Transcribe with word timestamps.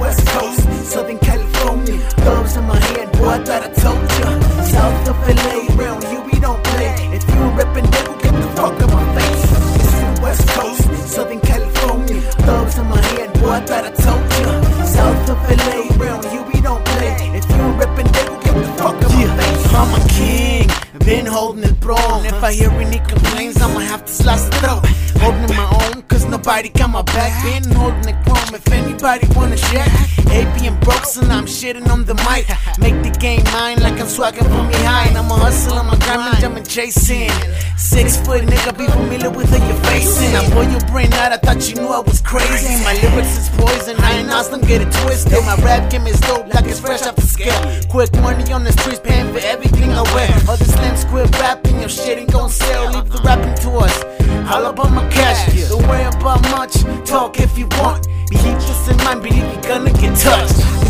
West 0.00 0.26
Coast, 0.28 0.84
Southern 0.84 1.18
California. 1.18 1.98
Thumbs 2.24 2.56
in 2.56 2.64
my 2.64 2.76
hand, 2.78 3.12
boy, 3.12 3.38
I 3.44 3.62
I 3.64 3.72
told 3.74 3.89
throne. 22.00 22.26
If 22.26 22.42
I 22.42 22.52
hear 22.52 22.70
any 22.70 22.98
complaints, 22.98 23.60
I'ma 23.60 23.80
have 23.80 24.04
to 24.04 24.12
slice 24.12 24.44
the 24.44 24.56
throat. 24.56 24.86
Holding 25.22 25.56
my 25.56 25.68
own, 25.82 26.02
cause 26.02 26.24
nobody 26.26 26.68
got 26.70 26.90
my 26.90 27.02
back. 27.02 27.32
Been 27.44 27.70
holding 27.74 28.08
it 28.08 28.24
chrome 28.24 28.54
if 28.54 28.69
anybody 29.02 29.38
wanna 29.38 29.56
share. 29.56 29.86
AP 30.30 30.62
and 30.62 30.78
broke, 30.80 31.04
so 31.04 31.22
now 31.22 31.38
I'm 31.38 31.46
shitting 31.46 31.88
on 31.88 32.04
the 32.04 32.14
mic. 32.28 32.46
Make 32.78 33.02
the 33.02 33.10
game 33.18 33.42
mine 33.52 33.80
like 33.80 33.98
I'm 33.98 34.06
swagging 34.06 34.46
from 34.46 34.68
behind. 34.68 35.16
I'm 35.16 35.30
a 35.30 35.34
hustle, 35.34 35.74
I'm 35.74 35.88
a 35.88 35.96
grind, 35.96 36.44
I'm 36.44 36.62
chasing. 36.64 37.30
Six 37.76 38.18
foot 38.18 38.42
nigga, 38.42 38.76
be 38.76 38.86
familiar 38.86 39.30
with 39.30 39.48
who 39.48 39.58
you're 39.66 39.84
facing. 39.84 40.36
I 40.36 40.48
blow 40.50 40.62
your 40.62 40.84
brain 40.92 41.12
out, 41.14 41.32
I 41.32 41.38
thought 41.38 41.68
you 41.68 41.76
knew 41.76 41.88
I 41.88 42.00
was 42.00 42.20
crazy. 42.20 42.76
My 42.84 42.94
lyrics 43.00 43.38
is 43.38 43.48
poison, 43.56 43.96
I 44.00 44.20
ain't 44.20 44.28
them, 44.28 44.60
get 44.60 44.82
it 44.82 44.92
twisted. 44.92 45.32
My 45.44 45.56
rap 45.64 45.90
game 45.90 46.06
is 46.06 46.20
dope, 46.20 46.52
like 46.52 46.66
it's 46.66 46.80
fresh 46.80 47.02
off 47.02 47.16
the 47.16 47.22
scale. 47.22 47.60
Quick 47.88 48.12
money 48.20 48.52
on 48.52 48.64
the 48.64 48.72
streets, 48.72 49.00
paying 49.00 49.32
for 49.32 49.40
everything 49.40 49.90
I 49.90 50.02
wear. 50.14 50.30
All 50.48 50.56
this 50.56 50.72
slims 50.72 51.08
quit 51.08 51.30
rapping, 51.40 51.80
your 51.80 51.88
shit 51.88 52.18
ain't 52.18 52.32
gon' 52.32 52.50
sell. 52.50 52.92
Leave 52.92 53.10
the 53.10 53.20
rapping 53.24 53.54
to 53.64 53.70
us. 53.78 54.19
All 54.50 54.66
up 54.66 54.80
on 54.80 54.92
my 54.92 55.08
cash, 55.10 55.68
don't 55.68 55.86
worry 55.86 56.02
about 56.02 56.42
much. 56.50 56.82
Talk 57.04 57.38
if 57.38 57.56
you 57.56 57.68
want. 57.78 58.08
But 58.26 58.38
keep 58.42 58.58
this 58.58 58.88
in 58.88 58.96
mind, 59.04 59.22
believe 59.22 59.44
you're 59.44 59.62
gonna 59.62 59.92
get 59.92 60.16
touched. 60.18 60.89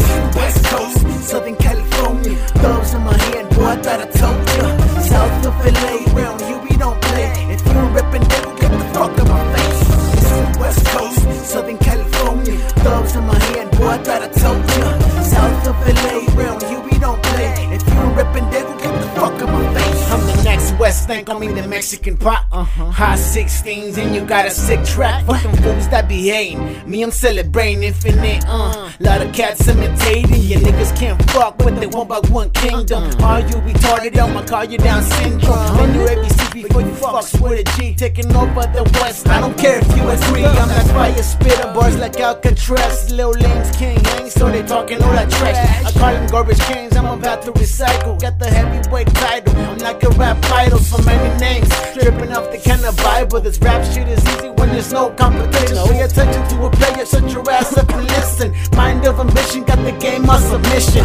Bank, 21.11 21.29
I 21.29 21.37
mean 21.41 21.57
the 21.57 21.67
Mexican 21.67 22.17
pop. 22.17 22.47
Uh-huh. 22.53 22.85
High 22.89 23.17
16s 23.17 23.99
and 23.99 24.15
you 24.15 24.25
got 24.25 24.47
a 24.47 24.51
sick 24.51 24.85
track. 24.85 25.27
Fuck 25.27 25.43
them 25.43 25.57
fools 25.57 25.89
that 25.89 26.09
be 26.09 26.29
hating. 26.29 26.89
Me, 26.89 27.03
I'm 27.03 27.11
celebrating 27.11 27.83
infinite. 27.83 28.45
Uh, 28.47 28.93
lot 29.01 29.21
of 29.21 29.35
cats 29.35 29.67
imitating. 29.67 30.41
You 30.41 30.59
niggas 30.59 30.97
can't 30.97 31.21
fuck 31.33 31.59
with 31.65 31.81
they 31.81 31.89
one 31.89 32.07
by 32.07 32.21
one 32.29 32.51
kingdom. 32.51 33.03
Are 33.25 33.41
you 33.41 33.57
retarded? 33.67 34.17
I'ma 34.19 34.47
call 34.47 34.67
you 34.67 34.79
down 34.79 35.03
syndrome. 35.03 35.77
Then 35.79 35.95
you 35.97 36.07
ABC 36.07 36.63
before 36.63 36.83
you 36.83 36.93
fucks 36.93 37.41
with 37.41 37.59
a 37.59 37.65
G. 37.77 37.93
Taking 37.97 38.31
over 38.37 38.63
the 38.71 38.89
West. 39.01 39.27
I 39.27 39.41
don't 39.41 39.59
care 39.59 39.81
if 39.81 39.89
you 39.97 40.09
agree. 40.09 40.45
I'm 40.45 40.69
that 40.69 40.87
fire 40.93 41.23
spitter. 41.25 41.75
Bars 41.75 41.97
like 41.97 42.21
Alcatraz. 42.21 43.11
Lil 43.11 43.31
lames 43.33 43.77
can't 43.77 44.07
hang, 44.07 44.31
so 44.31 44.49
they 44.49 44.63
talking 44.63 45.03
all 45.03 45.11
that 45.11 45.29
trash. 45.29 45.57
I 45.85 45.91
call 45.91 46.13
them 46.13 46.27
garbage 46.29 46.61
cans. 46.61 46.97
I'm 46.97 47.19
about 47.19 47.43
to 47.43 47.51
recycle. 47.51 48.21
Got 48.21 48.39
the 48.39 48.47
heavyweight 48.47 49.09
title. 49.09 49.57
I'm 49.57 49.79
like 49.79 50.03
a 50.05 50.11
rap 50.11 50.39
idol 50.45 50.79
for 50.79 51.00
many 51.03 51.31
names. 51.39 51.73
Stripping 51.93 52.33
off 52.33 52.51
the 52.51 52.59
kind 52.59 52.85
of 52.85 52.95
vibe 52.97 53.21
Bible. 53.21 53.41
This 53.41 53.59
rap 53.59 53.85
shit 53.93 54.09
is 54.09 54.23
easy 54.33 54.49
when 54.51 54.71
there's 54.71 54.93
no 54.93 55.11
competition. 55.11 55.77
Pay 55.89 56.01
attention 56.03 56.43
to 56.49 56.67
a 56.67 56.71
player, 56.71 57.05
shut 57.05 57.31
your 57.31 57.49
ass 57.51 57.77
up 57.77 57.89
and 57.91 58.07
listen. 58.09 58.55
Mind 58.77 59.07
of 59.07 59.21
ambition, 59.21 59.65
got 59.65 59.79
the 59.85 59.93
game 59.93 60.29
on 60.29 60.41
submission. 60.41 61.05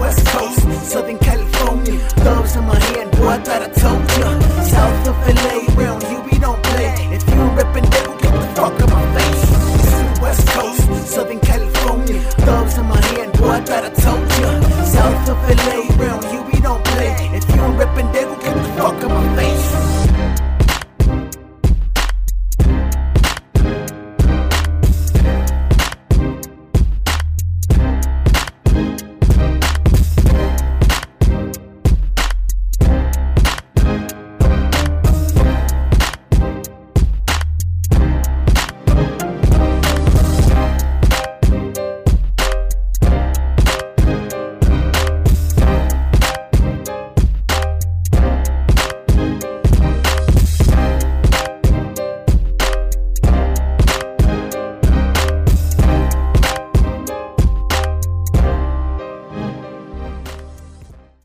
West 0.00 0.26
Coast, 0.26 0.90
Southern 0.90 1.18